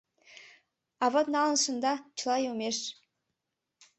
А 1.03 1.05
вот 1.13 1.27
налын 1.35 1.57
шында— 1.63 1.93
чыла 2.17 2.35
йомеш. 2.45 2.77